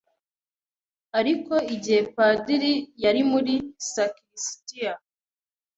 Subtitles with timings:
[1.19, 3.37] Ariko igihe padiri yari mu
[3.93, 4.93] sakrisitiya